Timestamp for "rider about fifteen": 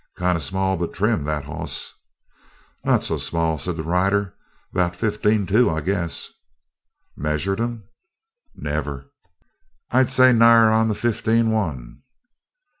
3.83-5.45